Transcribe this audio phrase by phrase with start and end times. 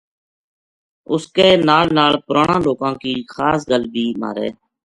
[1.13, 4.47] اس کے نال نال پرانا لوکاں کی خاص گل بھی مھارے